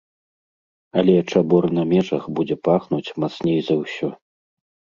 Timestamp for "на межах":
1.79-2.23